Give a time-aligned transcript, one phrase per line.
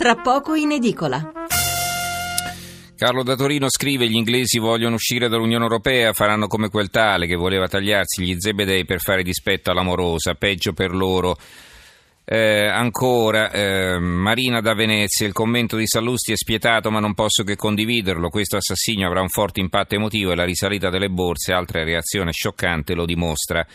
[0.00, 1.30] tra poco in edicola.
[2.96, 7.36] Carlo da Torino scrive gli inglesi vogliono uscire dall'Unione Europea, faranno come quel tale che
[7.36, 11.36] voleva tagliarsi gli zebedei per fare dispetto all'amorosa, peggio per loro.
[12.24, 17.42] Eh, ancora, eh, Marina da Venezia, il commento di Sallusti è spietato ma non posso
[17.42, 21.84] che condividerlo, questo assassinio avrà un forte impatto emotivo e la risalita delle borse, altra
[21.84, 23.66] reazione scioccante, lo dimostra.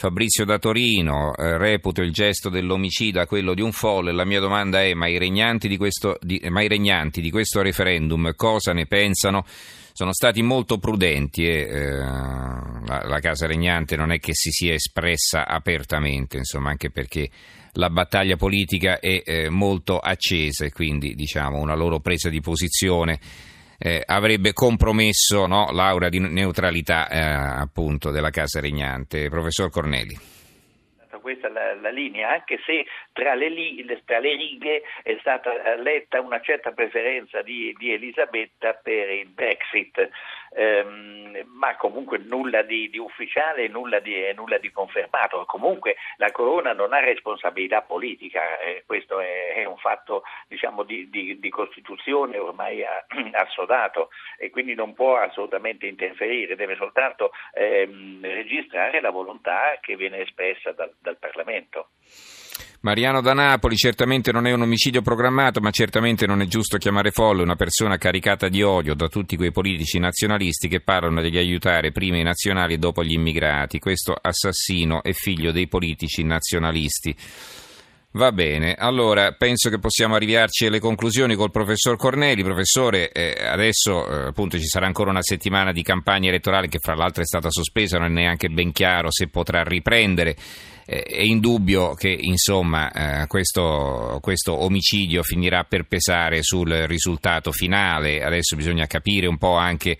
[0.00, 4.12] Fabrizio da Torino, eh, reputo il gesto dell'omicida quello di un folle.
[4.12, 7.60] La mia domanda è: ma i regnanti di questo, di, ma i regnanti di questo
[7.60, 9.44] referendum cosa ne pensano?
[9.92, 14.72] Sono stati molto prudenti e eh, la, la, casa regnante non è che si sia
[14.72, 17.28] espressa apertamente, insomma, anche perché
[17.72, 23.20] la battaglia politica è eh, molto accesa e quindi diciamo una loro presa di posizione
[23.82, 29.30] eh, avrebbe compromesso no, l'aura di neutralità eh, appunto della casa regnante.
[29.30, 30.18] Professor Corneli
[31.20, 33.48] questa la, la, linea, anche se tra le,
[34.04, 40.10] tra le, righe è stata letta una certa preferenza di, di Elisabetta per il Brexit
[40.50, 45.44] ehm, ma comunque nulla di, di ufficiale e nulla di, nulla di, confermato.
[45.44, 51.08] Comunque la Corona non ha responsabilità politica, eh, questo è, è, un fatto diciamo, di,
[51.10, 52.84] di, Costituzione ormai
[53.32, 60.20] assodato e quindi non può assolutamente interferire, deve soltanto ehm, registrare la volontà che viene
[60.20, 61.88] espressa dal, dal Parlamento.
[62.82, 67.10] Mariano da Napoli, certamente non è un omicidio programmato, ma certamente non è giusto chiamare
[67.10, 71.92] folle una persona caricata di odio da tutti quei politici nazionalisti che parlano di aiutare
[71.92, 73.78] prima i nazionali e dopo gli immigrati.
[73.78, 77.14] Questo assassino è figlio dei politici nazionalisti.
[78.12, 82.42] Va bene, allora penso che possiamo arrivarci alle conclusioni col professor Corneli.
[82.42, 86.94] Professore, eh, adesso eh, appunto ci sarà ancora una settimana di campagna elettorale che fra
[86.94, 90.34] l'altro è stata sospesa, non è neanche ben chiaro se potrà riprendere
[90.86, 98.22] è indubbio che insomma, eh, questo, questo, omicidio finirà per pesare sul risultato finale.
[98.22, 99.96] Adesso bisogna capire un po' anche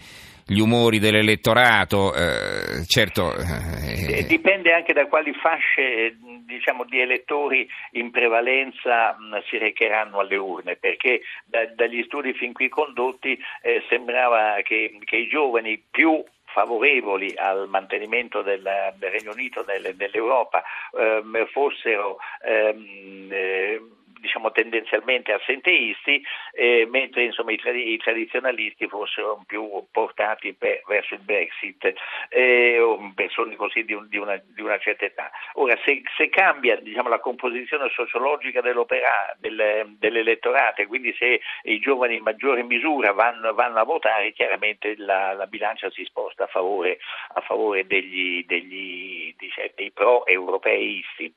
[0.50, 2.12] gli umori dell'elettorato.
[2.12, 9.16] Eh, certo, eh, Dipende anche da quali fasce diciamo, di elettori in prevalenza
[9.48, 15.16] si recheranno alle urne, perché da, dagli studi fin qui condotti eh, sembrava che, che
[15.16, 16.22] i giovani più
[16.52, 18.62] favorevoli al mantenimento del,
[18.98, 20.62] Regno Unito nel, nell'Europa
[20.96, 23.80] ehm, fossero ehm, eh,
[24.20, 26.22] diciamo tendenzialmente assenteisti,
[26.52, 31.92] eh, mentre insomma, i, tradi- i, tradizionalisti fossero più portati per, verso il Brexit,
[32.28, 35.30] eh, persone così di, un, di, una, di, una, certa età.
[35.54, 42.16] Ora, se, se cambia diciamo, la composizione sociologica del, dell'elettorato, e quindi se i giovani
[42.16, 46.98] in maggiore misura vanno, vanno a votare, chiaramente la, la, bilancia si sposta a favore,
[47.34, 49.34] a favore degli, degli,
[49.74, 51.34] dei pro-europeisti.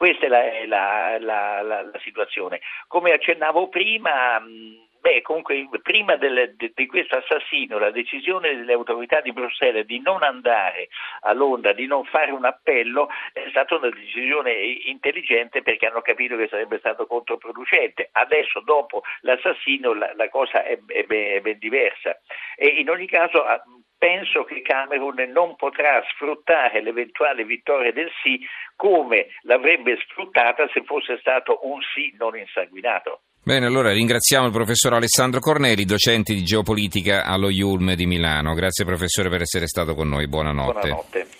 [0.00, 2.62] Questa è la, la, la, la situazione.
[2.86, 4.42] Come accennavo prima,
[5.00, 10.00] Beh, comunque, prima del, de, di questo assassino, la decisione delle autorità di Bruxelles di
[10.00, 10.88] non andare
[11.20, 16.34] a Londra, di non fare un appello, è stata una decisione intelligente perché hanno capito
[16.36, 18.08] che sarebbe stato controproducente.
[18.12, 22.18] Adesso, dopo l'assassino, la, la cosa è, è, ben, è ben diversa.
[22.56, 23.42] E in ogni caso
[24.00, 28.40] penso che Cameron non potrà sfruttare l'eventuale vittoria del sì
[28.74, 33.20] come l'avrebbe sfruttata se fosse stato un sì non insanguinato.
[33.42, 38.54] Bene, allora ringraziamo il professor Alessandro Corneli, docente di geopolitica allo IULM di Milano.
[38.54, 40.88] Grazie professore per essere stato con noi, buonanotte.
[40.88, 41.38] Buonanotte.